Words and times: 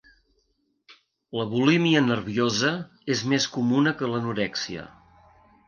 La 1.39 1.45
bulímia 1.51 2.01
nerviosa 2.07 2.73
és 3.17 3.23
més 3.35 3.47
comuna 3.59 3.97
que 4.03 4.13
l'anorèxia. 4.15 4.91